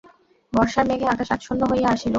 বর্ষার 0.53 0.85
মেঘে 0.87 1.07
আকাশ 1.07 1.29
আচ্ছন্ন 1.31 1.61
হইয়া 1.71 1.89
আসিল। 1.89 2.09